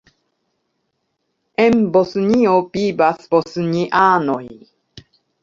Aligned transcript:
En 1.65 1.77
Bosnio 1.97 2.55
vivas 2.79 3.29
bosnianoj. 3.37 4.41